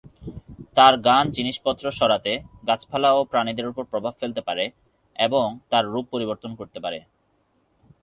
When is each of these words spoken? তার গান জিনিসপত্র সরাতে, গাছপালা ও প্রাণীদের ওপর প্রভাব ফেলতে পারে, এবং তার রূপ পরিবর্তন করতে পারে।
তার 0.75 0.93
গান 1.07 1.25
জিনিসপত্র 1.31 1.85
সরাতে, 1.91 2.33
গাছপালা 2.67 3.09
ও 3.13 3.21
প্রাণীদের 3.23 3.69
ওপর 3.71 3.83
প্রভাব 3.85 4.13
ফেলতে 4.19 4.41
পারে, 4.41 4.65
এবং 5.15 5.45
তার 5.69 5.83
রূপ 5.85 6.05
পরিবর্তন 6.11 6.51
করতে 6.55 6.79
পারে। 6.79 6.99